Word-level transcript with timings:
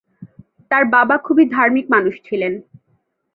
তার 0.71 0.83
বাবা 0.85 1.15
খুবই 1.17 1.45
ধার্মিক 1.49 1.85
মানুষ 1.89 2.15
ছিলেন। 2.25 2.53